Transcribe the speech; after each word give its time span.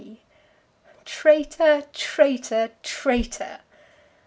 F. 0.01 0.07
G." 0.07 0.17
"Traitor, 1.05 1.83
traitor, 1.93 2.71
traitor!" 2.81 3.59